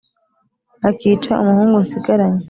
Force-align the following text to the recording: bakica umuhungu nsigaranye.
bakica 0.81 1.31
umuhungu 1.41 1.75
nsigaranye. 1.83 2.39